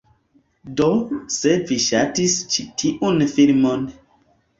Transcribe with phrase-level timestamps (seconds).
[0.79, 0.85] Do,
[1.35, 3.85] se vi ŝatis ĉi tiun filmon